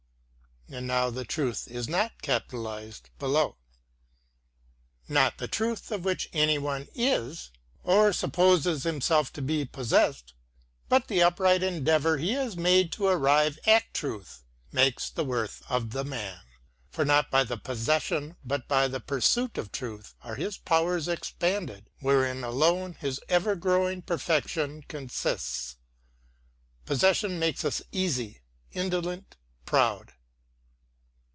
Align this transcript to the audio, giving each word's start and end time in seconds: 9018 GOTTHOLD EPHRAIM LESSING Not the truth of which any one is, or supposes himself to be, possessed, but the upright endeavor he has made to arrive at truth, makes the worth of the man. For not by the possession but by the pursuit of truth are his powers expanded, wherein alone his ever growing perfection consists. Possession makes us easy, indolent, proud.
9018 0.69 0.87
GOTTHOLD 0.87 1.17
EPHRAIM 1.17 2.63
LESSING 2.63 3.13
Not 5.09 5.37
the 5.37 5.49
truth 5.49 5.91
of 5.91 6.05
which 6.05 6.29
any 6.31 6.57
one 6.57 6.87
is, 6.95 7.51
or 7.83 8.13
supposes 8.13 8.83
himself 8.83 9.33
to 9.33 9.41
be, 9.41 9.65
possessed, 9.65 10.33
but 10.87 11.09
the 11.09 11.21
upright 11.21 11.61
endeavor 11.61 12.19
he 12.19 12.31
has 12.31 12.55
made 12.55 12.93
to 12.93 13.05
arrive 13.07 13.59
at 13.67 13.93
truth, 13.93 14.45
makes 14.71 15.09
the 15.09 15.25
worth 15.25 15.61
of 15.67 15.89
the 15.89 16.05
man. 16.05 16.39
For 16.89 17.03
not 17.03 17.29
by 17.29 17.43
the 17.43 17.57
possession 17.57 18.37
but 18.45 18.69
by 18.69 18.87
the 18.87 19.01
pursuit 19.01 19.57
of 19.57 19.73
truth 19.73 20.15
are 20.21 20.35
his 20.35 20.57
powers 20.57 21.09
expanded, 21.09 21.89
wherein 21.99 22.45
alone 22.45 22.93
his 22.93 23.19
ever 23.27 23.57
growing 23.57 24.03
perfection 24.03 24.83
consists. 24.87 25.75
Possession 26.85 27.37
makes 27.39 27.65
us 27.65 27.81
easy, 27.91 28.39
indolent, 28.71 29.35
proud. 29.65 30.13